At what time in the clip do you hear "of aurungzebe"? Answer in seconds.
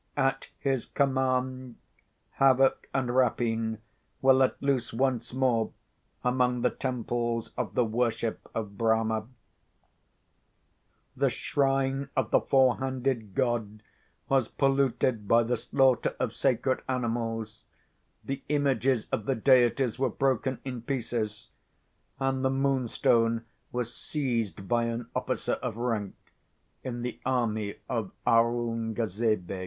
27.87-29.59